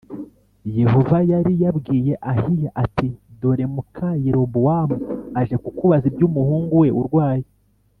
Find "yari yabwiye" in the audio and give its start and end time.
1.31-2.13